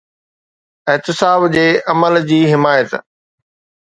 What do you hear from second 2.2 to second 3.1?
جي حمايت.